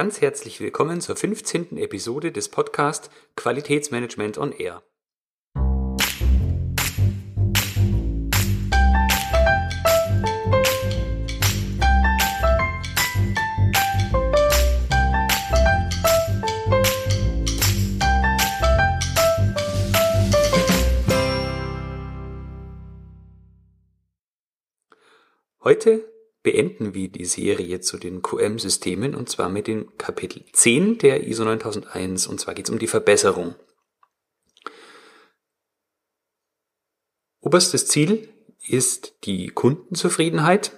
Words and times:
ganz 0.00 0.22
herzlich 0.22 0.60
willkommen 0.60 1.02
zur 1.02 1.14
15. 1.14 1.76
Episode 1.76 2.32
des 2.32 2.48
Podcasts 2.48 3.10
Qualitätsmanagement 3.36 4.38
on 4.38 4.50
Air. 4.52 4.82
Heute 25.62 26.10
beenden 26.42 26.94
wir 26.94 27.08
die 27.08 27.24
Serie 27.24 27.80
zu 27.80 27.98
den 27.98 28.22
QM-Systemen 28.22 29.14
und 29.14 29.28
zwar 29.28 29.48
mit 29.48 29.66
dem 29.66 29.96
Kapitel 29.98 30.44
10 30.52 30.98
der 30.98 31.26
ISO 31.26 31.44
9001 31.44 32.26
und 32.26 32.40
zwar 32.40 32.54
geht 32.54 32.66
es 32.66 32.70
um 32.70 32.78
die 32.78 32.86
Verbesserung. 32.86 33.54
Oberstes 37.40 37.86
Ziel 37.86 38.28
ist 38.66 39.14
die 39.24 39.48
Kundenzufriedenheit 39.48 40.72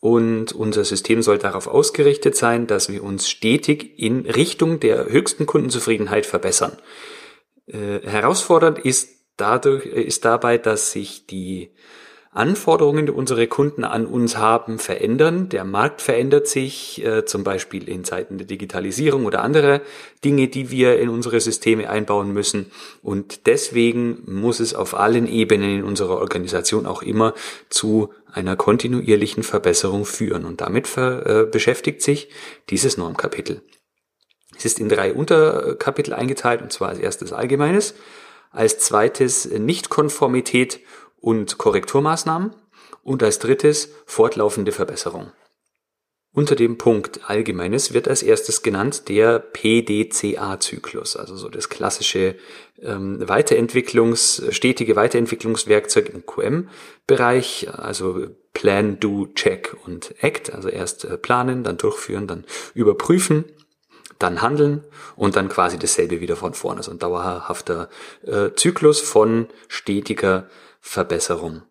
und 0.00 0.52
unser 0.52 0.84
System 0.84 1.22
soll 1.22 1.38
darauf 1.38 1.66
ausgerichtet 1.66 2.34
sein, 2.36 2.66
dass 2.66 2.90
wir 2.90 3.02
uns 3.02 3.28
stetig 3.28 3.98
in 3.98 4.26
Richtung 4.26 4.80
der 4.80 5.06
höchsten 5.06 5.44
Kundenzufriedenheit 5.44 6.24
verbessern. 6.24 6.78
Äh, 7.66 8.00
herausfordernd 8.00 8.78
ist 8.78 9.10
dadurch, 9.36 9.84
ist 9.84 10.24
dabei, 10.24 10.56
dass 10.58 10.92
sich 10.92 11.26
die 11.26 11.74
Anforderungen, 12.32 13.06
die 13.06 13.12
unsere 13.12 13.48
Kunden 13.48 13.82
an 13.82 14.06
uns 14.06 14.36
haben, 14.36 14.78
verändern. 14.78 15.48
Der 15.48 15.64
Markt 15.64 16.00
verändert 16.00 16.46
sich, 16.46 17.04
äh, 17.04 17.24
zum 17.24 17.42
Beispiel 17.42 17.88
in 17.88 18.04
Zeiten 18.04 18.38
der 18.38 18.46
Digitalisierung 18.46 19.26
oder 19.26 19.42
andere 19.42 19.80
Dinge, 20.24 20.46
die 20.46 20.70
wir 20.70 21.00
in 21.00 21.08
unsere 21.08 21.40
Systeme 21.40 21.90
einbauen 21.90 22.32
müssen. 22.32 22.70
Und 23.02 23.46
deswegen 23.46 24.22
muss 24.26 24.60
es 24.60 24.74
auf 24.74 24.94
allen 24.94 25.26
Ebenen 25.26 25.78
in 25.78 25.84
unserer 25.84 26.18
Organisation 26.18 26.86
auch 26.86 27.02
immer 27.02 27.34
zu 27.68 28.12
einer 28.32 28.54
kontinuierlichen 28.54 29.42
Verbesserung 29.42 30.04
führen. 30.04 30.44
Und 30.44 30.60
damit 30.60 30.86
ver, 30.86 31.26
äh, 31.26 31.46
beschäftigt 31.46 32.00
sich 32.00 32.28
dieses 32.68 32.96
Normkapitel. 32.96 33.62
Es 34.56 34.64
ist 34.64 34.78
in 34.78 34.88
drei 34.88 35.12
Unterkapitel 35.12 36.14
eingeteilt, 36.14 36.62
und 36.62 36.72
zwar 36.72 36.90
als 36.90 37.00
erstes 37.00 37.32
Allgemeines, 37.32 37.94
als 38.52 38.78
zweites 38.78 39.46
Nichtkonformität 39.46 40.80
und 41.20 41.58
Korrekturmaßnahmen 41.58 42.54
und 43.02 43.22
als 43.22 43.38
drittes 43.38 43.90
fortlaufende 44.06 44.72
Verbesserung. 44.72 45.32
Unter 46.32 46.54
dem 46.54 46.78
Punkt 46.78 47.28
Allgemeines 47.28 47.92
wird 47.92 48.06
als 48.06 48.22
erstes 48.22 48.62
genannt 48.62 49.08
der 49.08 49.40
PDCA-Zyklus, 49.40 51.16
also 51.16 51.34
so 51.36 51.48
das 51.48 51.68
klassische 51.68 52.36
ähm, 52.80 53.28
Weiterentwicklungs, 53.28 54.40
stetige 54.50 54.94
Weiterentwicklungswerkzeug 54.94 56.08
im 56.10 56.24
QM-Bereich, 56.24 57.68
also 57.72 58.28
Plan, 58.52 59.00
Do, 59.00 59.26
Check 59.34 59.76
und 59.84 60.14
Act, 60.22 60.52
also 60.52 60.68
erst 60.68 61.04
äh, 61.04 61.18
planen, 61.18 61.64
dann 61.64 61.78
durchführen, 61.78 62.28
dann 62.28 62.44
überprüfen, 62.74 63.44
dann 64.20 64.42
handeln 64.42 64.84
und 65.16 65.36
dann 65.36 65.48
quasi 65.48 65.78
dasselbe 65.78 66.20
wieder 66.20 66.36
von 66.36 66.54
vorne. 66.54 66.78
Also 66.78 66.92
ein 66.92 66.98
dauerhafter 66.98 67.88
äh, 68.24 68.50
Zyklus 68.54 69.00
von 69.00 69.48
stetiger 69.68 70.48
Verbesserung. 70.80 71.62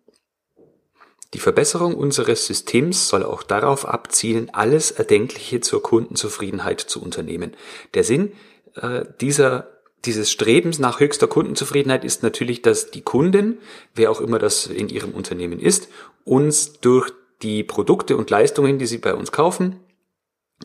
Die 1.32 1.38
Verbesserung 1.38 1.94
unseres 1.94 2.46
Systems 2.46 3.08
soll 3.08 3.22
auch 3.22 3.42
darauf 3.42 3.86
abzielen, 3.86 4.50
alles 4.52 4.90
Erdenkliche 4.90 5.60
zur 5.60 5.82
Kundenzufriedenheit 5.82 6.80
zu 6.80 7.00
unternehmen. 7.00 7.56
Der 7.94 8.04
Sinn 8.04 8.32
äh, 8.74 9.04
dieser 9.20 9.68
dieses 10.06 10.30
Strebens 10.30 10.78
nach 10.78 10.98
höchster 10.98 11.26
Kundenzufriedenheit 11.26 12.04
ist 12.04 12.22
natürlich, 12.22 12.62
dass 12.62 12.90
die 12.90 13.02
Kunden, 13.02 13.58
wer 13.94 14.10
auch 14.10 14.22
immer 14.22 14.38
das 14.38 14.66
in 14.66 14.88
ihrem 14.88 15.12
Unternehmen 15.12 15.60
ist, 15.60 15.88
uns 16.24 16.80
durch 16.80 17.12
die 17.42 17.62
Produkte 17.64 18.16
und 18.16 18.30
Leistungen, 18.30 18.78
die 18.78 18.86
sie 18.86 18.96
bei 18.96 19.14
uns 19.14 19.30
kaufen, 19.30 19.76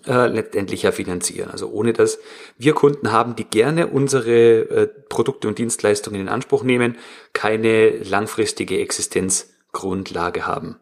äh, 0.06 0.28
letztendlich 0.28 0.84
ja 0.84 0.92
finanzieren. 0.92 1.50
Also 1.50 1.70
ohne 1.70 1.94
dass 1.94 2.20
wir 2.58 2.74
Kunden 2.74 3.12
haben, 3.12 3.36
die 3.36 3.46
gerne 3.46 3.88
unsere 3.88 4.60
äh, 4.60 4.88
Produkte 4.88 5.48
und 5.48 5.58
Dienstleistungen 5.58 6.22
in 6.22 6.30
Anspruch 6.30 6.64
nehmen, 6.64 6.98
keine 7.34 7.90
langfristige 8.00 8.80
Existenzgrundlage 8.80 10.46
haben. 10.46 10.78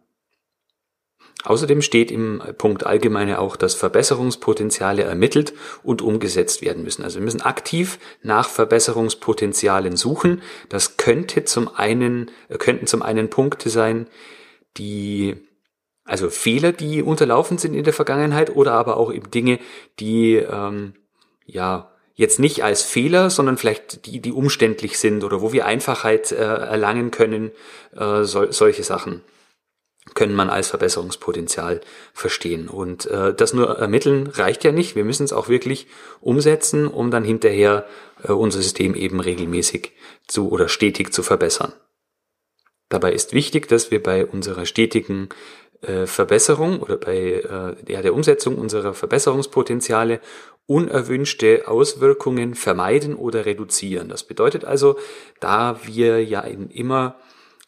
Außerdem 1.44 1.81
steht 1.81 2.09
im 2.09 2.41
Punkt 2.57 2.85
Allgemeine 2.85 3.40
auch, 3.40 3.57
dass 3.57 3.75
Verbesserungspotenziale 3.75 5.03
ermittelt 5.03 5.53
und 5.84 6.02
umgesetzt 6.02 6.62
werden 6.62 6.84
müssen. 6.84 7.03
Also 7.03 7.19
wir 7.19 7.25
müssen 7.25 7.41
aktiv 7.41 8.00
nach 8.22 8.47
Verbesserungspotenzialen 8.47 9.97
suchen. 9.97 10.41
Das 10.69 10.97
könnte 10.97 11.44
zum 11.44 11.73
einen, 11.75 12.31
äh, 12.50 12.57
könnten 12.57 12.88
zum 12.88 13.02
einen 13.02 13.29
Punkte 13.29 13.69
sein, 13.69 14.07
die 14.78 15.35
also 16.06 16.30
Fehler, 16.30 16.72
die 16.72 17.02
unterlaufen 17.02 17.58
sind 17.58 17.74
in 17.74 17.84
der 17.84 17.94
Vergangenheit 17.94 18.56
oder 18.56 18.74
aber 18.74 18.97
auch 18.97 19.12
eben 19.12 19.31
Dinge, 19.31 19.59
die 20.00 20.36
ähm, 20.36 20.94
ja 21.46 21.91
jetzt 22.16 22.40
nicht 22.40 22.64
als 22.64 22.84
Fehler, 22.84 23.30
sondern 23.30 23.58
vielleicht 23.58 24.06
die, 24.06 24.19
die 24.19 24.31
umständlich 24.31 25.00
sind 25.00 25.24
oder 25.24 25.41
wo 25.41 25.53
wir 25.53 25.66
Einfachheit 25.66 26.31
äh, 26.31 26.36
erlangen 26.36 27.12
können, 27.12 27.52
äh, 27.96 28.24
sol 28.24 28.52
solche 28.52 28.84
Sachen 28.84 29.22
können 30.16 30.36
man 30.36 30.50
als 30.50 30.68
Verbesserungspotenzial 30.69 31.81
verstehen. 32.14 32.68
Und 32.68 33.06
äh, 33.06 33.34
das 33.34 33.53
nur 33.53 33.78
ermitteln 33.78 34.28
reicht 34.28 34.64
ja 34.64 34.72
nicht. 34.72 34.96
Wir 34.96 35.06
müssen 35.06 35.24
es 35.24 35.34
auch 35.34 35.47
wirklich 35.47 35.88
umsetzen, 36.20 36.88
um 36.88 37.09
dann 37.09 37.24
hinterher 37.24 37.85
äh, 38.28 38.34
unser 38.34 38.62
System 38.62 38.96
eben 38.96 39.22
regelmäßig 39.22 39.94
zu 40.28 40.52
oder 40.52 40.68
stetig 40.68 41.14
zu 41.14 41.24
verbessern. 41.24 41.74
Dabei 42.90 43.14
ist 43.14 43.34
wichtig, 43.34 43.68
dass 43.70 43.91
wir 43.91 44.03
bei 44.03 44.25
unserer 44.25 44.66
stetigen 44.66 45.30
äh, 45.84 46.08
Verbesserung 46.08 46.80
oder 46.80 46.98
bei 46.98 47.16
äh, 47.18 47.92
ja, 47.92 48.02
der 48.02 48.14
Umsetzung 48.14 48.58
unserer 48.58 48.94
Verbesserungspotenziale 48.94 50.20
unerwünschte 50.66 51.68
Auswirkungen 51.68 52.56
vermeiden 52.56 53.16
oder 53.16 53.46
reduzieren. 53.46 54.10
Das 54.10 54.24
bedeutet 54.24 54.66
also, 54.66 54.98
da 55.40 55.80
wir 55.86 56.24
ja 56.24 56.42
in 56.42 56.70
immer 56.70 57.18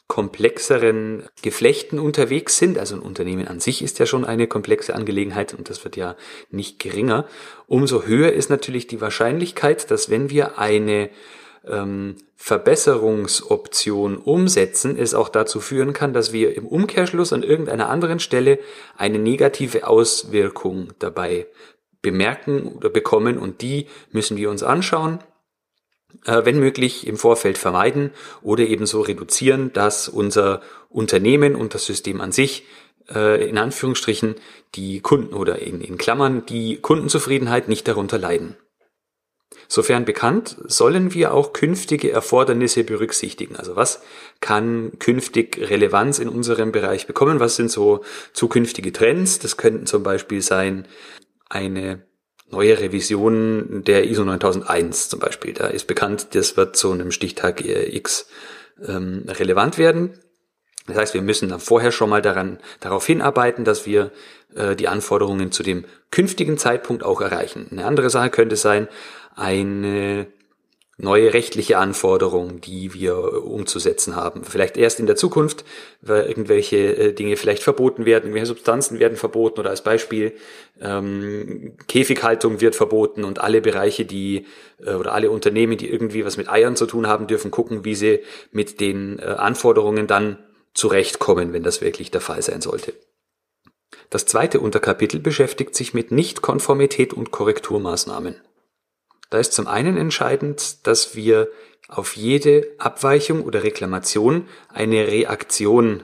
komplexeren 0.08 1.24
Geflechten 1.42 2.00
unterwegs 2.00 2.58
sind, 2.58 2.78
also 2.78 2.96
ein 2.96 3.02
Unternehmen 3.02 3.48
an 3.48 3.60
sich 3.60 3.82
ist 3.82 3.98
ja 3.98 4.06
schon 4.06 4.24
eine 4.24 4.48
komplexe 4.48 4.94
Angelegenheit 4.94 5.54
und 5.54 5.70
das 5.70 5.84
wird 5.84 5.98
ja 5.98 6.16
nicht 6.52 6.80
geringer, 6.80 7.26
umso 7.68 8.04
höher 8.04 8.32
ist 8.32 8.50
natürlich 8.50 8.86
die 8.86 9.02
Wahrscheinlichkeit, 9.02 9.90
dass 9.90 10.10
wenn 10.10 10.30
wir 10.30 10.60
eine 10.60 11.10
ähm, 11.68 12.16
Verbesserungsoption 12.36 14.18
umsetzen, 14.18 14.98
es 14.98 15.14
auch 15.14 15.30
dazu 15.30 15.60
führen 15.60 15.94
kann, 15.94 16.14
dass 16.14 16.34
wir 16.34 16.56
im 16.56 16.68
Umkehrschluss 16.68 17.34
an 17.34 17.44
irgendeiner 17.44 17.90
anderen 17.90 18.20
Stelle 18.20 18.60
eine 18.98 19.20
negative 19.20 19.88
Auswirkung 19.88 20.94
dabei 21.00 21.48
bemerken 22.02 22.68
oder 22.68 22.90
bekommen 22.90 23.38
und 23.38 23.62
die 23.62 23.88
müssen 24.12 24.38
wir 24.38 24.52
uns 24.52 24.62
anschauen, 24.62 25.20
äh, 26.26 26.46
wenn 26.46 26.60
möglich 26.60 27.08
im 27.08 27.18
Vorfeld 27.18 27.58
vermeiden 27.58 28.12
oder 28.42 28.64
ebenso 28.64 29.02
reduzieren, 29.02 29.74
dass 29.74 30.08
unser 30.08 30.62
Unternehmen 30.90 31.56
und 31.56 31.74
das 31.74 31.86
System 31.86 32.22
an 32.22 32.32
sich 32.32 32.66
äh, 33.10 33.48
in 33.48 33.58
Anführungsstrichen 33.58 34.36
die 34.76 35.00
Kunden 35.00 35.34
oder 35.34 35.60
in, 35.60 35.82
in 35.82 35.98
Klammern 35.98 36.46
die 36.46 36.78
Kundenzufriedenheit 36.78 37.70
nicht 37.70 37.88
darunter 37.88 38.18
leiden. 38.18 38.56
Sofern 39.68 40.06
bekannt, 40.06 40.58
sollen 40.66 41.14
wir 41.14 41.34
auch 41.34 41.54
künftige 41.54 42.12
Erfordernisse 42.12 42.84
berücksichtigen. 42.84 43.56
Also 43.56 43.76
was 43.76 44.02
kann 44.42 44.94
künftig 45.00 45.58
Relevanz 45.58 46.20
in 46.20 46.30
unserem 46.30 46.72
Bereich 46.72 47.08
bekommen? 47.08 47.40
Was 47.40 47.56
sind 47.56 47.72
so 47.72 48.04
zukünftige 48.34 48.92
Trends? 48.92 49.40
Das 49.40 49.58
könnten 49.58 49.86
zum 49.86 50.04
Beispiel 50.04 50.42
sein 50.42 50.88
eine 51.50 52.06
neue 52.50 52.80
Revision 52.80 53.84
der 53.84 54.08
ISO 54.08 54.24
9001 54.24 55.10
zum 55.10 55.20
Beispiel. 55.20 55.54
Da 55.54 55.68
ist 55.68 55.88
bekannt, 55.88 56.30
das 56.34 56.58
wird 56.58 56.76
zu 56.76 56.92
einem 56.92 57.12
Stichtag 57.12 57.64
X 57.66 58.28
ähm, 58.86 59.26
relevant 59.28 59.78
werden. 59.78 60.20
Das 60.88 60.98
heißt, 60.98 61.14
wir 61.14 61.22
müssen 61.22 61.50
dann 61.50 61.60
vorher 61.60 61.92
schon 61.92 62.10
mal 62.10 62.22
daran, 62.22 62.60
darauf 62.80 63.06
hinarbeiten, 63.06 63.66
dass 63.66 63.86
wir 63.86 64.12
äh, 64.56 64.76
die 64.76 64.88
Anforderungen 64.88 65.52
zu 65.52 65.64
dem 65.64 65.86
künftigen 66.12 66.58
Zeitpunkt 66.58 67.04
auch 67.04 67.22
erreichen. 67.22 67.68
Eine 67.72 67.86
andere 67.86 68.10
Sache 68.10 68.30
könnte 68.30 68.56
sein, 68.56 68.88
eine 69.36 70.28
neue 70.98 71.34
rechtliche 71.34 71.78
Anforderung, 71.78 72.62
die 72.62 72.94
wir 72.94 73.44
umzusetzen 73.44 74.16
haben. 74.16 74.46
Vielleicht 74.46 74.78
erst 74.78 75.02
in 75.02 75.08
der 75.08 75.18
Zukunft, 75.18 75.66
weil 76.02 76.26
irgendwelche 76.26 76.78
äh, 76.78 77.14
Dinge 77.14 77.36
vielleicht 77.36 77.64
verboten 77.64 78.06
werden, 78.06 78.26
irgendwelche 78.26 78.46
Substanzen 78.46 79.00
werden 79.00 79.18
verboten 79.18 79.60
oder 79.60 79.72
als 79.72 79.84
Beispiel 79.84 80.34
ähm, 80.80 81.74
Käfighaltung 81.90 82.62
wird 82.62 82.76
verboten 82.76 83.26
und 83.26 83.40
alle 83.40 83.60
Bereiche, 83.60 84.06
die 84.06 84.46
äh, 84.86 84.94
oder 84.94 85.14
alle 85.14 85.32
Unternehmen, 85.32 85.78
die 85.78 85.90
irgendwie 85.90 86.24
was 86.24 86.38
mit 86.38 86.48
Eiern 86.48 86.78
zu 86.78 86.86
tun 86.86 87.08
haben, 87.08 87.28
dürfen 87.28 87.52
gucken, 87.52 87.84
wie 87.84 87.96
sie 87.96 88.22
mit 88.54 88.80
den 88.80 89.20
äh, 89.20 89.24
Anforderungen 89.24 90.08
dann 90.08 90.38
zurechtkommen, 90.76 91.54
wenn 91.54 91.64
das 91.64 91.82
wirklich 91.82 92.12
der 92.12 92.22
Fall 92.22 92.42
sein 92.44 92.62
sollte. 92.62 92.94
Das 94.10 94.26
zweite 94.26 94.60
Unterkapitel 94.60 95.20
beschäftigt 95.20 95.74
sich 95.76 95.94
mit 95.94 96.12
Nichtkonformität 96.12 97.14
und 97.14 97.32
Korrekturmaßnahmen. 97.32 98.36
Da 99.30 99.40
ist 99.40 99.54
zum 99.54 99.68
einen 99.68 99.98
entscheidend, 99.98 100.86
dass 100.86 101.16
wir 101.16 101.50
auf 101.88 102.16
jede 102.16 102.68
Abweichung 102.78 103.44
oder 103.44 103.64
Reklamation 103.64 104.48
eine 104.70 105.08
Reaktion 105.08 106.04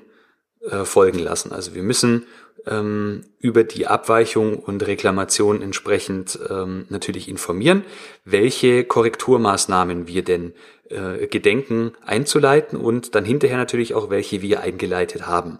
äh, 0.61 0.85
folgen 0.85 1.19
lassen. 1.19 1.51
Also 1.51 1.75
wir 1.75 1.83
müssen 1.83 2.27
ähm, 2.67 3.25
über 3.39 3.63
die 3.63 3.87
Abweichung 3.87 4.59
und 4.59 4.85
Reklamation 4.85 5.61
entsprechend 5.61 6.39
ähm, 6.49 6.85
natürlich 6.89 7.27
informieren, 7.29 7.83
welche 8.25 8.83
Korrekturmaßnahmen 8.83 10.07
wir 10.07 10.23
denn 10.23 10.53
äh, 10.89 11.27
gedenken 11.27 11.93
einzuleiten 12.05 12.79
und 12.79 13.15
dann 13.15 13.25
hinterher 13.25 13.57
natürlich 13.57 13.93
auch 13.93 14.09
welche 14.09 14.41
wir 14.41 14.61
eingeleitet 14.61 15.25
haben. 15.27 15.59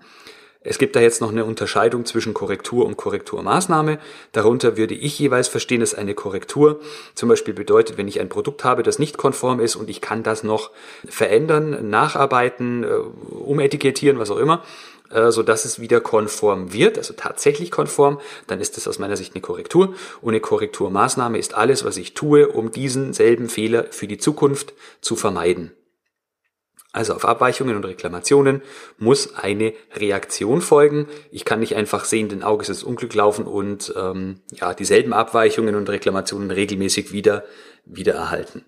Es 0.64 0.78
gibt 0.78 0.96
da 0.96 1.00
jetzt 1.00 1.22
noch 1.22 1.32
eine 1.32 1.44
Unterscheidung 1.44 2.06
zwischen 2.06 2.36
Korrektur 2.36 2.86
und 2.86 2.96
Korrekturmaßnahme. 2.96 3.98
Darunter 4.32 4.78
würde 4.78 4.94
ich 4.94 5.18
jeweils 5.18 5.48
verstehen, 5.48 5.80
dass 5.80 5.96
eine 5.96 6.14
Korrektur 6.14 6.80
zum 7.16 7.30
Beispiel 7.30 7.56
bedeutet, 7.56 7.98
wenn 7.98 8.08
ich 8.08 8.20
ein 8.20 8.30
Produkt 8.30 8.64
habe, 8.64 8.84
das 8.84 9.00
nicht 9.00 9.18
konform 9.18 9.60
ist 9.60 9.76
und 9.76 9.90
ich 9.90 10.02
kann 10.02 10.22
das 10.22 10.44
noch 10.44 10.70
verändern, 11.08 11.90
nacharbeiten, 11.90 12.84
äh, 12.84 12.88
umetikettieren, 13.32 14.20
was 14.20 14.30
auch 14.30 14.38
immer, 14.38 14.64
so 15.32 15.44
dass 15.44 15.66
es 15.66 15.80
wieder 15.80 16.02
konform 16.02 16.74
wird, 16.74 16.98
also 16.98 17.14
tatsächlich 17.14 17.72
konform, 17.72 18.20
dann 18.48 18.60
ist 18.60 18.78
das 18.78 18.88
aus 18.88 19.00
meiner 19.00 19.18
Sicht 19.18 19.34
eine 19.34 19.42
Korrektur. 19.42 19.96
Und 20.22 20.30
eine 20.30 20.40
Korrekturmaßnahme 20.40 21.38
ist 21.38 21.54
alles, 21.54 21.84
was 21.84 21.98
ich 21.98 22.14
tue, 22.14 22.48
um 22.48 22.72
diesen 22.72 23.14
selben 23.14 23.50
Fehler 23.50 23.86
für 23.92 24.08
die 24.08 24.18
Zukunft 24.18 24.74
zu 25.02 25.16
vermeiden. 25.16 25.72
Also 26.94 27.14
auf 27.14 27.24
Abweichungen 27.24 27.78
und 27.78 27.86
Reklamationen 27.86 28.62
muss 28.98 29.36
eine 29.36 29.74
Reaktion 29.96 30.62
folgen. 30.62 31.08
Ich 31.32 31.46
kann 31.46 31.62
nicht 31.62 31.76
einfach 31.78 32.04
sehenden 32.04 32.44
Auges 32.44 32.68
ins 32.68 32.84
Unglück 32.84 33.14
laufen 33.14 33.46
und 33.46 33.94
ähm, 33.96 34.42
ja 34.52 34.74
dieselben 34.74 35.14
Abweichungen 35.14 35.76
und 35.76 35.88
Reklamationen 35.88 36.52
regelmäßig 36.52 37.14
wieder 37.14 37.46
wieder 37.86 38.14
erhalten. 38.14 38.66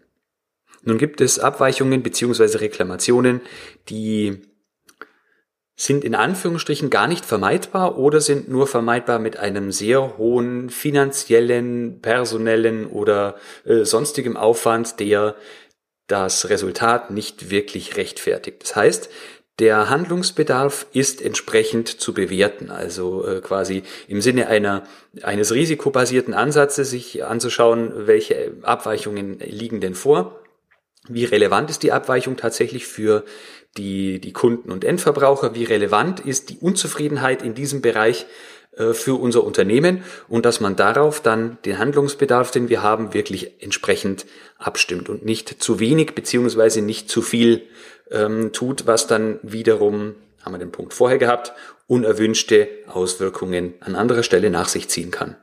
Nun 0.83 0.97
gibt 0.97 1.21
es 1.21 1.39
Abweichungen 1.39 2.01
beziehungsweise 2.01 2.61
Reklamationen, 2.61 3.41
die 3.89 4.41
sind 5.75 6.03
in 6.03 6.15
Anführungsstrichen 6.15 6.89
gar 6.89 7.07
nicht 7.07 7.25
vermeidbar 7.25 7.97
oder 7.97 8.21
sind 8.21 8.47
nur 8.47 8.67
vermeidbar 8.67 9.19
mit 9.19 9.37
einem 9.37 9.71
sehr 9.71 10.17
hohen 10.17 10.69
finanziellen, 10.69 11.99
personellen 12.01 12.85
oder 12.87 13.35
äh, 13.65 13.83
sonstigem 13.83 14.37
Aufwand, 14.37 14.99
der 14.99 15.35
das 16.07 16.49
Resultat 16.49 17.11
nicht 17.11 17.49
wirklich 17.49 17.97
rechtfertigt. 17.97 18.61
Das 18.61 18.75
heißt, 18.75 19.09
der 19.59 19.89
Handlungsbedarf 19.89 20.87
ist 20.93 21.21
entsprechend 21.21 21.87
zu 21.87 22.13
bewerten, 22.13 22.71
also 22.71 23.25
äh, 23.25 23.39
quasi 23.39 23.83
im 24.07 24.19
Sinne 24.19 24.47
einer, 24.47 24.83
eines 25.21 25.53
risikobasierten 25.53 26.33
Ansatzes 26.33 26.89
sich 26.89 27.23
anzuschauen, 27.23 28.07
welche 28.07 28.53
Abweichungen 28.63 29.39
liegen 29.39 29.79
denn 29.79 29.93
vor, 29.93 30.42
wie 31.07 31.25
relevant 31.25 31.69
ist 31.69 31.83
die 31.83 31.91
Abweichung 31.91 32.37
tatsächlich 32.37 32.87
für 32.87 33.23
die, 33.77 34.19
die 34.19 34.33
Kunden 34.33 34.71
und 34.71 34.83
Endverbraucher, 34.83 35.55
wie 35.55 35.63
relevant 35.63 36.19
ist 36.19 36.49
die 36.49 36.57
Unzufriedenheit 36.59 37.41
in 37.41 37.55
diesem 37.55 37.81
Bereich 37.81 38.25
äh, 38.77 38.93
für 38.93 39.19
unser 39.19 39.43
Unternehmen 39.43 40.03
und 40.27 40.45
dass 40.45 40.59
man 40.59 40.75
darauf 40.75 41.21
dann 41.21 41.57
den 41.65 41.79
Handlungsbedarf, 41.79 42.51
den 42.51 42.69
wir 42.69 42.83
haben, 42.83 43.13
wirklich 43.13 43.61
entsprechend 43.61 44.25
abstimmt 44.57 45.09
und 45.09 45.25
nicht 45.25 45.61
zu 45.61 45.79
wenig 45.79 46.15
beziehungsweise 46.15 46.81
nicht 46.81 47.09
zu 47.09 47.21
viel 47.21 47.63
ähm, 48.11 48.53
tut, 48.53 48.87
was 48.87 49.07
dann 49.07 49.39
wiederum, 49.41 50.15
haben 50.43 50.53
wir 50.53 50.59
den 50.59 50.71
Punkt 50.71 50.93
vorher 50.93 51.17
gehabt, 51.17 51.53
unerwünschte 51.87 52.69
Auswirkungen 52.87 53.73
an 53.79 53.95
anderer 53.95 54.23
Stelle 54.23 54.49
nach 54.49 54.67
sich 54.67 54.87
ziehen 54.87 55.11
kann. 55.11 55.35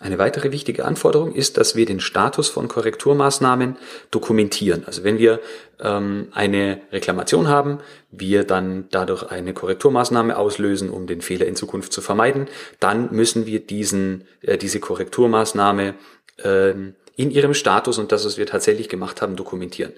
Eine 0.00 0.18
weitere 0.18 0.50
wichtige 0.50 0.84
Anforderung 0.84 1.32
ist, 1.32 1.56
dass 1.56 1.76
wir 1.76 1.86
den 1.86 2.00
Status 2.00 2.48
von 2.48 2.66
Korrekturmaßnahmen 2.66 3.76
dokumentieren. 4.10 4.82
Also 4.86 5.04
wenn 5.04 5.18
wir 5.18 5.40
ähm, 5.80 6.28
eine 6.32 6.80
Reklamation 6.90 7.46
haben, 7.46 7.78
wir 8.10 8.42
dann 8.42 8.88
dadurch 8.90 9.22
eine 9.30 9.54
Korrekturmaßnahme 9.54 10.36
auslösen, 10.36 10.90
um 10.90 11.06
den 11.06 11.20
Fehler 11.20 11.46
in 11.46 11.54
Zukunft 11.54 11.92
zu 11.92 12.00
vermeiden, 12.00 12.48
dann 12.80 13.14
müssen 13.14 13.46
wir 13.46 13.60
diesen, 13.60 14.24
äh, 14.42 14.58
diese 14.58 14.80
Korrekturmaßnahme 14.80 15.94
äh, 16.38 16.74
in 17.16 17.30
ihrem 17.30 17.54
Status 17.54 17.98
und 17.98 18.12
das, 18.12 18.24
was 18.24 18.38
wir 18.38 18.46
tatsächlich 18.46 18.88
gemacht 18.88 19.22
haben, 19.22 19.36
dokumentieren. 19.36 19.92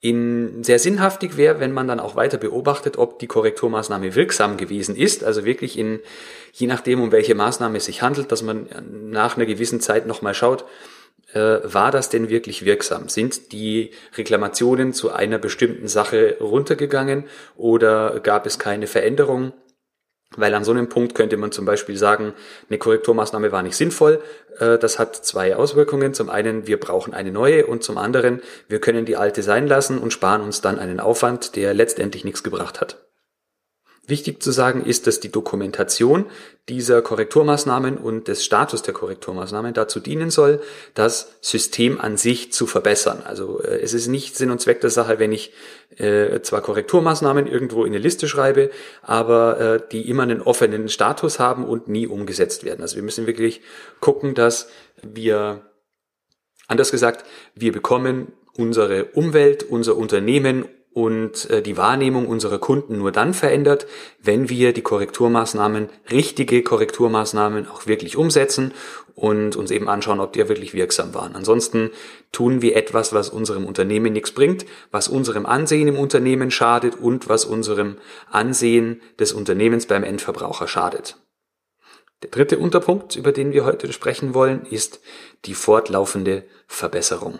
In 0.00 0.62
sehr 0.62 0.78
sinnhaftig 0.78 1.36
wäre, 1.36 1.60
wenn 1.60 1.72
man 1.72 1.88
dann 1.88 2.00
auch 2.00 2.16
weiter 2.16 2.38
beobachtet, 2.38 2.96
ob 2.96 3.18
die 3.18 3.26
Korrekturmaßnahme 3.26 4.14
wirksam 4.14 4.56
gewesen 4.56 4.96
ist, 4.96 5.24
also 5.24 5.44
wirklich 5.44 5.78
in, 5.78 6.00
je 6.52 6.66
nachdem, 6.66 7.02
um 7.02 7.12
welche 7.12 7.34
Maßnahme 7.34 7.78
es 7.78 7.86
sich 7.86 8.02
handelt, 8.02 8.32
dass 8.32 8.42
man 8.42 8.68
nach 9.10 9.36
einer 9.36 9.46
gewissen 9.46 9.80
Zeit 9.80 10.06
nochmal 10.06 10.34
schaut, 10.34 10.64
äh, 11.32 11.58
war 11.64 11.90
das 11.90 12.08
denn 12.08 12.28
wirklich 12.28 12.64
wirksam? 12.64 13.08
Sind 13.08 13.52
die 13.52 13.90
Reklamationen 14.16 14.92
zu 14.92 15.10
einer 15.12 15.38
bestimmten 15.38 15.88
Sache 15.88 16.36
runtergegangen 16.40 17.24
oder 17.56 18.20
gab 18.20 18.46
es 18.46 18.58
keine 18.58 18.86
Veränderung? 18.86 19.52
Weil 20.36 20.54
an 20.54 20.64
so 20.64 20.70
einem 20.70 20.88
Punkt 20.88 21.14
könnte 21.14 21.36
man 21.36 21.50
zum 21.50 21.64
Beispiel 21.64 21.96
sagen, 21.96 22.34
eine 22.68 22.78
Korrekturmaßnahme 22.78 23.50
war 23.50 23.62
nicht 23.62 23.76
sinnvoll. 23.76 24.22
Äh, 24.58 24.78
das 24.78 24.98
hat 24.98 25.16
zwei 25.16 25.56
Auswirkungen. 25.56 26.14
Zum 26.14 26.30
einen, 26.30 26.66
wir 26.66 26.78
brauchen 26.78 27.14
eine 27.14 27.32
neue 27.32 27.66
und 27.66 27.82
zum 27.82 27.98
anderen, 27.98 28.40
wir 28.68 28.80
können 28.80 29.04
die 29.06 29.16
alte 29.16 29.42
sein 29.42 29.66
lassen 29.66 29.98
und 29.98 30.12
sparen 30.12 30.42
uns 30.42 30.60
dann 30.60 30.78
einen 30.78 31.00
Aufwand, 31.00 31.56
der 31.56 31.74
letztendlich 31.74 32.24
nichts 32.24 32.44
gebracht 32.44 32.80
hat. 32.80 33.09
Wichtig 34.10 34.42
zu 34.42 34.50
sagen 34.50 34.84
ist, 34.84 35.06
dass 35.06 35.20
die 35.20 35.30
Dokumentation 35.30 36.26
dieser 36.68 37.00
Korrekturmaßnahmen 37.00 37.96
und 37.96 38.28
des 38.28 38.44
Status 38.44 38.82
der 38.82 38.92
Korrekturmaßnahmen 38.92 39.72
dazu 39.72 40.00
dienen 40.00 40.30
soll, 40.30 40.60
das 40.94 41.36
System 41.40 42.00
an 42.00 42.16
sich 42.16 42.52
zu 42.52 42.66
verbessern. 42.66 43.22
Also 43.24 43.62
äh, 43.62 43.80
es 43.80 43.94
ist 43.94 44.08
nicht 44.08 44.36
Sinn 44.36 44.50
und 44.50 44.60
Zweck 44.60 44.80
der 44.80 44.90
Sache, 44.90 45.18
wenn 45.18 45.32
ich 45.32 45.52
äh, 45.96 46.40
zwar 46.42 46.60
Korrekturmaßnahmen 46.60 47.46
irgendwo 47.46 47.84
in 47.84 47.92
eine 47.92 48.02
Liste 48.02 48.28
schreibe, 48.28 48.70
aber 49.02 49.60
äh, 49.60 49.80
die 49.90 50.08
immer 50.08 50.24
einen 50.24 50.42
offenen 50.42 50.88
Status 50.88 51.38
haben 51.38 51.64
und 51.64 51.88
nie 51.88 52.06
umgesetzt 52.06 52.64
werden. 52.64 52.82
Also 52.82 52.96
wir 52.96 53.02
müssen 53.02 53.26
wirklich 53.26 53.62
gucken, 54.00 54.34
dass 54.34 54.68
wir, 55.02 55.62
anders 56.68 56.90
gesagt, 56.90 57.24
wir 57.54 57.72
bekommen 57.72 58.32
unsere 58.54 59.06
Umwelt, 59.06 59.62
unser 59.62 59.96
Unternehmen 59.96 60.66
und 60.92 61.48
äh, 61.50 61.62
die 61.62 61.76
Wahrnehmung 61.76 62.26
unserer 62.26 62.58
Kunden 62.58 62.98
nur 62.98 63.12
dann 63.12 63.32
verändert, 63.32 63.86
wenn 64.20 64.48
wir 64.48 64.72
die 64.72 64.82
Korrekturmaßnahmen, 64.82 65.88
richtige 66.10 66.62
Korrekturmaßnahmen 66.62 67.68
auch 67.68 67.86
wirklich 67.86 68.16
umsetzen 68.16 68.74
und 69.14 69.54
uns 69.54 69.70
eben 69.70 69.88
anschauen, 69.88 70.20
ob 70.20 70.32
die 70.32 70.40
ja 70.40 70.48
wirklich 70.48 70.74
wirksam 70.74 71.14
waren. 71.14 71.36
Ansonsten 71.36 71.90
tun 72.32 72.60
wir 72.62 72.74
etwas, 72.74 73.12
was 73.12 73.28
unserem 73.28 73.66
Unternehmen 73.66 74.12
nichts 74.12 74.32
bringt, 74.32 74.66
was 74.90 75.08
unserem 75.08 75.46
Ansehen 75.46 75.88
im 75.88 75.98
Unternehmen 75.98 76.50
schadet 76.50 76.96
und 76.98 77.28
was 77.28 77.44
unserem 77.44 77.96
Ansehen 78.30 79.00
des 79.18 79.32
Unternehmens 79.32 79.86
beim 79.86 80.02
Endverbraucher 80.02 80.66
schadet. 80.66 81.16
Der 82.22 82.30
dritte 82.30 82.58
Unterpunkt, 82.58 83.16
über 83.16 83.32
den 83.32 83.52
wir 83.52 83.64
heute 83.64 83.92
sprechen 83.92 84.34
wollen, 84.34 84.66
ist 84.66 85.00
die 85.46 85.54
fortlaufende 85.54 86.44
Verbesserung. 86.66 87.38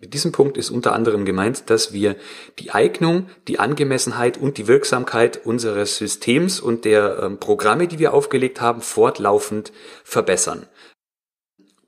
Mit 0.00 0.12
diesem 0.12 0.32
Punkt 0.32 0.56
ist 0.56 0.70
unter 0.70 0.92
anderem 0.92 1.24
gemeint, 1.24 1.70
dass 1.70 1.92
wir 1.92 2.16
die 2.58 2.72
Eignung, 2.72 3.28
die 3.46 3.58
Angemessenheit 3.58 4.36
und 4.36 4.58
die 4.58 4.66
Wirksamkeit 4.66 5.46
unseres 5.46 5.96
Systems 5.96 6.60
und 6.60 6.84
der 6.84 7.20
ähm, 7.22 7.38
Programme, 7.38 7.86
die 7.86 7.98
wir 7.98 8.12
aufgelegt 8.12 8.60
haben, 8.60 8.80
fortlaufend 8.80 9.72
verbessern. 10.02 10.66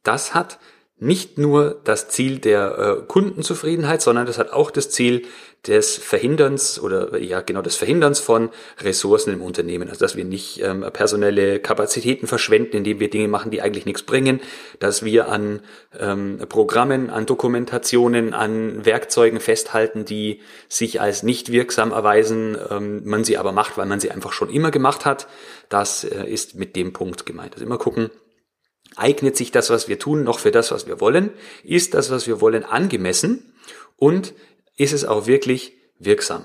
Das 0.02 0.34
hat 0.34 0.58
nicht 0.98 1.36
nur 1.36 1.80
das 1.84 2.08
Ziel 2.08 2.38
der 2.38 2.78
äh, 2.78 3.06
Kundenzufriedenheit, 3.06 4.00
sondern 4.00 4.24
das 4.26 4.38
hat 4.38 4.50
auch 4.50 4.70
das 4.70 4.90
Ziel 4.90 5.26
des 5.66 5.96
Verhinderns 5.96 6.80
oder 6.80 7.18
ja 7.18 7.40
genau 7.40 7.60
des 7.60 7.76
Verhinderns 7.76 8.20
von 8.20 8.50
Ressourcen 8.80 9.32
im 9.32 9.42
Unternehmen. 9.42 9.88
Also 9.88 10.00
dass 10.00 10.16
wir 10.16 10.24
nicht 10.24 10.62
ähm, 10.62 10.86
personelle 10.92 11.58
Kapazitäten 11.58 12.26
verschwenden, 12.26 12.76
indem 12.78 13.00
wir 13.00 13.10
Dinge 13.10 13.28
machen, 13.28 13.50
die 13.50 13.62
eigentlich 13.62 13.84
nichts 13.84 14.02
bringen, 14.02 14.40
dass 14.78 15.04
wir 15.04 15.28
an 15.28 15.60
ähm, 15.98 16.38
Programmen, 16.48 17.10
an 17.10 17.26
Dokumentationen, 17.26 18.32
an 18.32 18.86
Werkzeugen 18.86 19.40
festhalten, 19.40 20.04
die 20.04 20.40
sich 20.68 21.00
als 21.00 21.22
nicht 21.22 21.52
wirksam 21.52 21.92
erweisen, 21.92 22.56
ähm, 22.70 23.02
man 23.04 23.24
sie 23.24 23.36
aber 23.36 23.52
macht, 23.52 23.76
weil 23.76 23.86
man 23.86 24.00
sie 24.00 24.10
einfach 24.10 24.32
schon 24.32 24.50
immer 24.50 24.70
gemacht 24.70 25.04
hat. 25.04 25.26
Das 25.68 26.04
äh, 26.04 26.24
ist 26.24 26.54
mit 26.54 26.76
dem 26.76 26.92
Punkt 26.92 27.26
gemeint. 27.26 27.54
Also 27.54 27.64
immer 27.64 27.78
gucken, 27.78 28.10
Eignet 28.94 29.36
sich 29.36 29.50
das, 29.50 29.70
was 29.70 29.88
wir 29.88 29.98
tun, 29.98 30.22
noch 30.22 30.38
für 30.38 30.50
das, 30.50 30.70
was 30.70 30.86
wir 30.86 31.00
wollen? 31.00 31.30
Ist 31.64 31.94
das, 31.94 32.10
was 32.10 32.26
wir 32.26 32.40
wollen, 32.40 32.64
angemessen? 32.64 33.52
Und 33.96 34.34
ist 34.76 34.92
es 34.92 35.04
auch 35.04 35.26
wirklich 35.26 35.72
wirksam? 35.98 36.44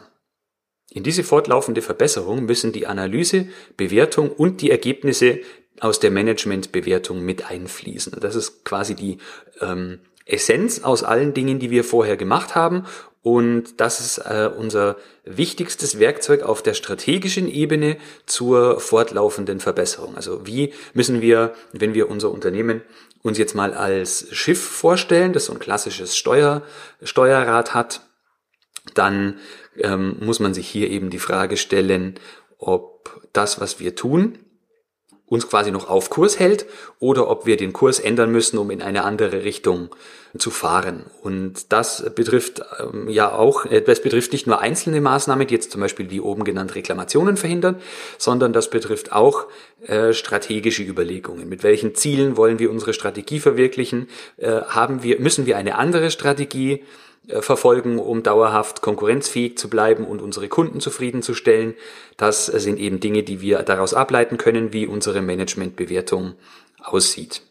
In 0.90 1.04
diese 1.04 1.24
fortlaufende 1.24 1.82
Verbesserung 1.82 2.46
müssen 2.46 2.74
die 2.74 2.88
Analyse, 2.88 3.48
Bewertung 3.78 4.30
und 4.30 4.62
die 4.62 4.72
Ergebnisse 4.72 5.40
aus 5.80 6.00
der 6.00 6.12
Managementbewertung 6.12 7.24
mit 7.24 7.50
einfließen. 7.50 8.18
Das 8.20 8.36
ist 8.36 8.66
quasi 8.66 8.96
die 8.96 9.18
ähm, 9.62 10.00
Essenz 10.26 10.84
aus 10.84 11.04
allen 11.04 11.34
Dingen, 11.34 11.60
die 11.60 11.72
wir 11.72 11.84
vorher 11.84 12.18
gemacht 12.18 12.56
haben 12.56 12.86
Und 13.24 13.80
das 13.80 14.00
ist 14.00 14.18
äh, 14.18 14.50
unser 14.56 14.98
wichtigstes 15.26 16.00
Werkzeug 16.00 16.42
auf 16.42 16.64
der 16.64 16.74
strategischen 16.74 17.48
Ebene 17.48 17.98
zur 18.26 18.80
fortlaufenden 18.80 19.60
Verbesserung. 19.60 20.16
Also 20.16 20.48
wie 20.48 20.74
müssen 20.94 21.22
wir, 21.22 21.54
wenn 21.72 21.94
wir 21.94 22.10
unser 22.10 22.32
Unternehmen 22.32 22.82
uns 23.22 23.38
jetzt 23.38 23.54
mal 23.54 23.76
als 23.76 24.28
Schiff 24.32 24.60
vorstellen, 24.60 25.34
das 25.34 25.46
so 25.46 25.54
ein 25.54 25.60
klassisches 25.60 26.18
Steuer, 26.18 26.64
Steuerrad 27.04 27.76
hat, 27.76 28.02
dann 28.96 29.38
ähm, 29.78 30.18
muss 30.20 30.40
man 30.40 30.56
sich 30.56 30.68
hier 30.68 30.90
eben 30.90 31.12
die 31.12 31.20
Frage 31.20 31.58
stellen, 31.58 32.16
ob 32.58 33.22
das, 33.34 33.62
was 33.62 33.80
wir 33.80 33.96
tun, 33.96 34.40
uns 35.32 35.48
quasi 35.48 35.72
noch 35.72 35.90
auf 35.90 36.10
Kurs 36.10 36.40
hält 36.40 36.66
oder 37.00 37.30
ob 37.30 37.46
wir 37.46 37.56
den 37.56 37.72
Kurs 37.72 38.00
ändern 38.00 38.34
müssen, 38.34 38.58
um 38.58 38.70
in 38.70 38.82
eine 38.82 39.06
andere 39.06 39.46
Richtung 39.46 39.88
zu 40.38 40.52
fahren. 40.52 41.06
Und 41.22 41.72
das 41.72 42.04
betrifft 42.14 42.62
ähm, 42.80 43.08
ja 43.08 43.32
auch, 43.32 43.66
äh, 43.66 43.82
das 43.82 44.02
betrifft 44.02 44.34
nicht 44.34 44.46
nur 44.46 44.60
einzelne 44.60 45.00
Maßnahmen, 45.00 45.48
die 45.48 45.54
jetzt 45.54 45.72
zum 45.72 45.80
Beispiel 45.80 46.12
wie 46.12 46.20
oben 46.20 46.44
genannt 46.44 46.76
Reklamationen 46.76 47.38
verhindern, 47.38 47.78
sondern 48.18 48.52
das 48.52 48.70
betrifft 48.70 49.14
auch 49.14 49.48
äh, 49.88 50.12
strategische 50.12 50.84
Überlegungen. 50.84 51.48
Mit 51.48 51.64
welchen 51.64 51.96
Zielen 51.96 52.36
wollen 52.36 52.60
wir 52.60 52.70
unsere 52.70 52.94
Strategie 52.94 53.40
verwirklichen? 53.40 54.10
Äh, 54.36 54.64
haben 54.68 55.02
wir, 55.02 55.22
müssen 55.22 55.46
wir 55.46 55.56
eine 55.56 55.78
andere 55.78 56.12
Strategie 56.12 56.84
verfolgen, 57.28 58.00
um 58.00 58.24
dauerhaft 58.24 58.82
konkurrenzfähig 58.82 59.58
zu 59.58 59.70
bleiben 59.70 60.06
und 60.06 60.22
unsere 60.22 60.50
Kunden 60.50 60.80
zufriedenzustellen. 60.80 61.76
Das 62.18 62.48
sind 62.48 62.80
eben 62.80 63.00
Dinge, 63.00 63.24
die 63.24 63.42
wir 63.42 63.60
daraus 63.64 63.94
ableiten 63.94 64.38
können, 64.38 64.74
wie 64.74 64.88
unsere 64.88 65.22
Managementbewertung 65.22 66.34
aussieht. 66.82 67.44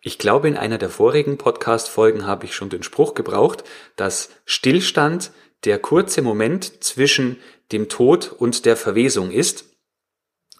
Ich 0.00 0.18
glaube, 0.18 0.48
in 0.48 0.56
einer 0.56 0.78
der 0.78 0.88
vorigen 0.88 1.36
Podcast-Folgen 1.36 2.26
habe 2.26 2.44
ich 2.44 2.54
schon 2.54 2.70
den 2.70 2.82
Spruch 2.82 3.14
gebraucht, 3.14 3.64
dass 3.96 4.30
Stillstand 4.44 5.32
der 5.64 5.78
kurze 5.78 6.22
Moment 6.22 6.84
zwischen 6.84 7.38
dem 7.72 7.88
Tod 7.88 8.32
und 8.32 8.66
der 8.66 8.76
Verwesung 8.76 9.30
ist. 9.30 9.75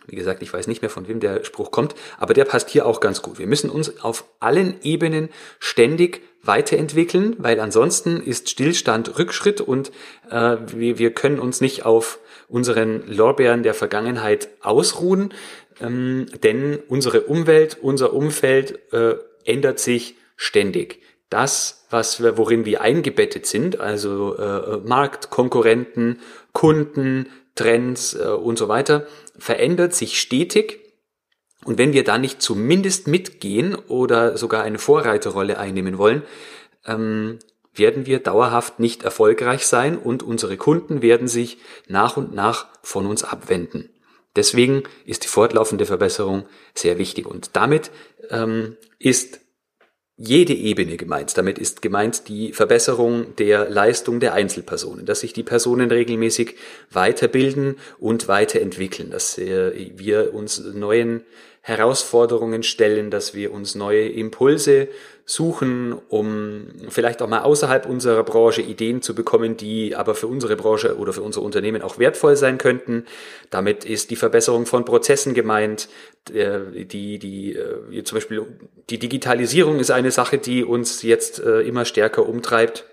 Wie 0.06 0.16
gesagt, 0.16 0.42
ich 0.42 0.52
weiß 0.52 0.66
nicht 0.66 0.82
mehr, 0.82 0.90
von 0.90 1.08
wem 1.08 1.20
der 1.20 1.44
Spruch 1.44 1.70
kommt, 1.70 1.94
aber 2.18 2.34
der 2.34 2.44
passt 2.44 2.70
hier 2.70 2.86
auch 2.86 3.00
ganz 3.00 3.22
gut. 3.22 3.38
Wir 3.38 3.46
müssen 3.46 3.70
uns 3.70 4.02
auf 4.02 4.24
allen 4.40 4.76
Ebenen 4.82 5.28
ständig 5.58 6.22
weiterentwickeln, 6.42 7.36
weil 7.38 7.58
ansonsten 7.60 8.20
ist 8.20 8.50
Stillstand 8.50 9.18
Rückschritt 9.18 9.60
und 9.60 9.90
äh, 10.30 10.56
wir, 10.68 10.98
wir 10.98 11.12
können 11.12 11.40
uns 11.40 11.60
nicht 11.60 11.84
auf 11.84 12.18
unseren 12.48 13.02
Lorbeeren 13.08 13.62
der 13.62 13.74
Vergangenheit 13.74 14.48
ausruhen, 14.60 15.34
ähm, 15.80 16.26
denn 16.42 16.78
unsere 16.88 17.22
Umwelt, 17.22 17.78
unser 17.80 18.12
Umfeld 18.12 18.92
äh, 18.92 19.16
ändert 19.44 19.78
sich 19.80 20.16
ständig. 20.36 21.00
Das, 21.28 21.86
was 21.90 22.22
wir, 22.22 22.38
worin 22.38 22.64
wir 22.64 22.80
eingebettet 22.82 23.46
sind, 23.46 23.80
also 23.80 24.36
äh, 24.36 24.78
Markt, 24.78 25.30
Konkurrenten, 25.30 26.20
Kunden, 26.52 27.26
Trends 27.56 28.14
äh, 28.14 28.28
und 28.28 28.56
so 28.56 28.68
weiter, 28.68 29.06
verändert 29.36 29.94
sich 29.94 30.20
stetig. 30.20 30.80
Und 31.64 31.78
wenn 31.78 31.92
wir 31.92 32.04
da 32.04 32.16
nicht 32.16 32.40
zumindest 32.40 33.08
mitgehen 33.08 33.74
oder 33.74 34.36
sogar 34.36 34.62
eine 34.62 34.78
Vorreiterrolle 34.78 35.58
einnehmen 35.58 35.98
wollen, 35.98 36.22
ähm, 36.84 37.40
werden 37.74 38.06
wir 38.06 38.20
dauerhaft 38.20 38.78
nicht 38.78 39.02
erfolgreich 39.02 39.66
sein 39.66 39.98
und 39.98 40.22
unsere 40.22 40.56
Kunden 40.56 41.02
werden 41.02 41.28
sich 41.28 41.58
nach 41.88 42.16
und 42.16 42.34
nach 42.34 42.68
von 42.82 43.06
uns 43.06 43.24
abwenden. 43.24 43.90
Deswegen 44.36 44.84
ist 45.04 45.24
die 45.24 45.28
fortlaufende 45.28 45.86
Verbesserung 45.86 46.46
sehr 46.74 46.98
wichtig 46.98 47.26
und 47.26 47.56
damit 47.56 47.90
ähm, 48.30 48.76
ist 48.98 49.40
jede 50.18 50.54
Ebene 50.54 50.96
gemeint. 50.96 51.36
Damit 51.36 51.58
ist 51.58 51.82
gemeint 51.82 52.28
die 52.28 52.52
Verbesserung 52.52 53.36
der 53.36 53.68
Leistung 53.68 54.18
der 54.18 54.32
Einzelpersonen, 54.32 55.04
dass 55.04 55.20
sich 55.20 55.32
die 55.32 55.42
Personen 55.42 55.90
regelmäßig 55.90 56.54
weiterbilden 56.90 57.76
und 57.98 58.26
weiterentwickeln, 58.28 59.10
dass 59.10 59.36
wir 59.38 60.32
uns 60.34 60.58
neuen 60.58 61.24
Herausforderungen 61.60 62.62
stellen, 62.62 63.10
dass 63.10 63.34
wir 63.34 63.52
uns 63.52 63.74
neue 63.74 64.08
Impulse 64.08 64.88
suchen, 65.28 65.92
um 66.08 66.68
vielleicht 66.88 67.20
auch 67.20 67.28
mal 67.28 67.42
außerhalb 67.42 67.86
unserer 67.86 68.22
Branche 68.22 68.62
Ideen 68.62 69.02
zu 69.02 69.12
bekommen, 69.12 69.56
die 69.56 69.96
aber 69.96 70.14
für 70.14 70.28
unsere 70.28 70.54
Branche 70.54 70.96
oder 70.96 71.12
für 71.12 71.22
unser 71.22 71.42
Unternehmen 71.42 71.82
auch 71.82 71.98
wertvoll 71.98 72.36
sein 72.36 72.58
könnten. 72.58 73.04
Damit 73.50 73.84
ist 73.84 74.10
die 74.10 74.16
Verbesserung 74.16 74.66
von 74.66 74.84
Prozessen 74.84 75.34
gemeint, 75.34 75.88
die, 76.28 77.18
die, 77.18 77.56
äh, 77.56 78.04
zum 78.04 78.16
Beispiel 78.16 78.46
die 78.88 78.98
Digitalisierung 78.98 79.80
ist 79.80 79.90
eine 79.90 80.12
Sache, 80.12 80.38
die 80.38 80.64
uns 80.64 81.02
jetzt 81.02 81.40
äh, 81.40 81.60
immer 81.62 81.84
stärker 81.84 82.28
umtreibt. 82.28 82.84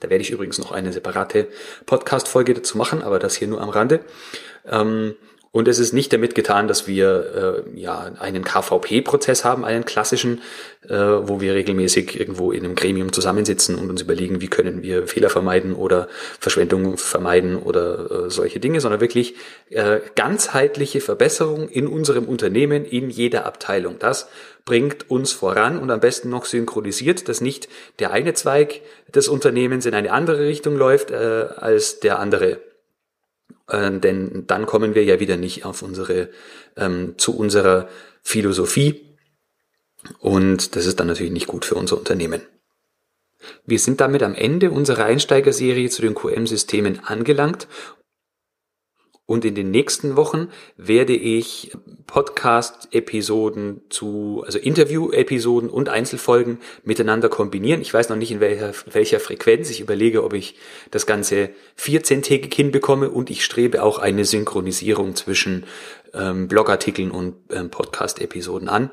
Da 0.00 0.10
werde 0.10 0.20
ich 0.22 0.30
übrigens 0.30 0.58
noch 0.58 0.70
eine 0.70 0.92
separate 0.92 1.48
Podcast-Folge 1.86 2.52
dazu 2.52 2.76
machen, 2.76 3.02
aber 3.02 3.18
das 3.18 3.36
hier 3.36 3.48
nur 3.48 3.62
am 3.62 3.70
Rande. 3.70 4.00
Und 5.54 5.68
es 5.68 5.78
ist 5.78 5.92
nicht 5.92 6.12
damit 6.12 6.34
getan, 6.34 6.66
dass 6.66 6.88
wir 6.88 7.64
äh, 7.76 7.80
ja 7.80 8.10
einen 8.18 8.42
KVP-Prozess 8.42 9.44
haben, 9.44 9.64
einen 9.64 9.84
klassischen, 9.84 10.42
äh, 10.88 10.96
wo 10.96 11.40
wir 11.40 11.54
regelmäßig 11.54 12.18
irgendwo 12.18 12.50
in 12.50 12.64
einem 12.64 12.74
Gremium 12.74 13.12
zusammensitzen 13.12 13.76
und 13.76 13.88
uns 13.88 14.02
überlegen, 14.02 14.40
wie 14.40 14.48
können 14.48 14.82
wir 14.82 15.06
Fehler 15.06 15.30
vermeiden 15.30 15.72
oder 15.72 16.08
Verschwendung 16.40 16.98
vermeiden 16.98 17.56
oder 17.56 18.26
äh, 18.26 18.30
solche 18.30 18.58
Dinge, 18.58 18.80
sondern 18.80 19.00
wirklich 19.00 19.36
äh, 19.70 20.00
ganzheitliche 20.16 21.00
Verbesserung 21.00 21.68
in 21.68 21.86
unserem 21.86 22.24
Unternehmen, 22.24 22.84
in 22.84 23.08
jeder 23.08 23.46
Abteilung. 23.46 24.00
Das 24.00 24.26
bringt 24.64 25.08
uns 25.08 25.30
voran 25.30 25.78
und 25.78 25.88
am 25.92 26.00
besten 26.00 26.30
noch 26.30 26.46
synchronisiert, 26.46 27.28
dass 27.28 27.40
nicht 27.40 27.68
der 28.00 28.10
eine 28.10 28.34
Zweig 28.34 28.80
des 29.14 29.28
Unternehmens 29.28 29.86
in 29.86 29.94
eine 29.94 30.10
andere 30.10 30.40
Richtung 30.40 30.74
läuft 30.76 31.12
äh, 31.12 31.46
als 31.54 32.00
der 32.00 32.18
andere 32.18 32.58
äh, 33.68 33.90
denn 33.92 34.44
dann 34.46 34.66
kommen 34.66 34.94
wir 34.94 35.04
ja 35.04 35.20
wieder 35.20 35.36
nicht 35.36 35.64
auf 35.64 35.82
unsere, 35.82 36.30
ähm, 36.76 37.14
zu 37.18 37.36
unserer 37.36 37.88
Philosophie 38.22 39.16
und 40.18 40.76
das 40.76 40.86
ist 40.86 41.00
dann 41.00 41.06
natürlich 41.06 41.32
nicht 41.32 41.46
gut 41.46 41.64
für 41.64 41.74
unser 41.74 41.98
Unternehmen. 41.98 42.42
Wir 43.66 43.78
sind 43.78 44.00
damit 44.00 44.22
am 44.22 44.34
Ende 44.34 44.70
unserer 44.70 45.04
Einsteigerserie 45.04 45.90
zu 45.90 46.02
den 46.02 46.14
QM-Systemen 46.14 47.00
angelangt 47.04 47.68
und 49.26 49.46
in 49.46 49.54
den 49.54 49.70
nächsten 49.70 50.16
Wochen 50.16 50.48
werde 50.76 51.14
ich 51.14 51.72
Podcast-Episoden 52.06 53.80
zu, 53.88 54.42
also 54.44 54.58
Interview-Episoden 54.58 55.70
und 55.70 55.88
Einzelfolgen 55.88 56.58
miteinander 56.82 57.30
kombinieren. 57.30 57.80
Ich 57.80 57.94
weiß 57.94 58.10
noch 58.10 58.16
nicht 58.16 58.30
in 58.30 58.40
welcher, 58.40 58.74
welcher 58.92 59.20
Frequenz. 59.20 59.70
Ich 59.70 59.80
überlege, 59.80 60.24
ob 60.24 60.34
ich 60.34 60.56
das 60.90 61.06
Ganze 61.06 61.50
14-tägig 61.78 62.54
hinbekomme 62.54 63.08
und 63.08 63.30
ich 63.30 63.44
strebe 63.44 63.82
auch 63.82 63.98
eine 63.98 64.26
Synchronisierung 64.26 65.16
zwischen 65.16 65.64
ähm, 66.12 66.46
Blogartikeln 66.46 67.10
und 67.10 67.36
ähm, 67.50 67.70
Podcast-Episoden 67.70 68.68
an. 68.68 68.90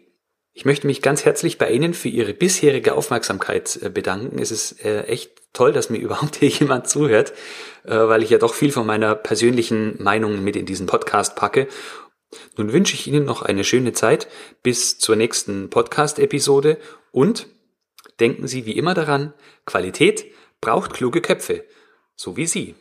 Ich 0.52 0.64
möchte 0.64 0.86
mich 0.86 1.02
ganz 1.02 1.24
herzlich 1.24 1.58
bei 1.58 1.68
Ihnen 1.70 1.92
für 1.92 2.08
Ihre 2.08 2.34
bisherige 2.34 2.94
Aufmerksamkeit 2.94 3.80
äh, 3.82 3.90
bedanken. 3.90 4.38
Es 4.38 4.52
ist 4.52 4.84
äh, 4.84 5.02
echt 5.02 5.32
toll, 5.52 5.72
dass 5.72 5.90
mir 5.90 5.98
überhaupt 6.02 6.36
hier 6.36 6.50
jemand 6.50 6.88
zuhört, 6.88 7.32
äh, 7.84 7.90
weil 7.90 8.22
ich 8.22 8.30
ja 8.30 8.38
doch 8.38 8.54
viel 8.54 8.70
von 8.70 8.86
meiner 8.86 9.16
persönlichen 9.16 10.00
Meinung 10.00 10.44
mit 10.44 10.54
in 10.54 10.66
diesen 10.66 10.86
Podcast 10.86 11.34
packe 11.34 11.66
nun 12.56 12.72
wünsche 12.72 12.94
ich 12.94 13.06
Ihnen 13.06 13.24
noch 13.24 13.42
eine 13.42 13.64
schöne 13.64 13.92
Zeit. 13.92 14.28
Bis 14.62 14.98
zur 14.98 15.16
nächsten 15.16 15.70
Podcast-Episode. 15.70 16.78
Und 17.12 17.46
denken 18.20 18.46
Sie 18.46 18.66
wie 18.66 18.76
immer 18.76 18.94
daran, 18.94 19.32
Qualität 19.64 20.26
braucht 20.60 20.92
kluge 20.92 21.20
Köpfe, 21.20 21.64
so 22.14 22.36
wie 22.36 22.46
Sie. 22.46 22.74